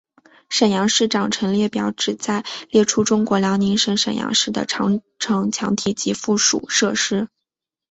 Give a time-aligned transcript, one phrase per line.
[0.49, 7.27] 沈阳市长城列表旨在列出中国辽宁省沈阳市的长城墙体及附属设施。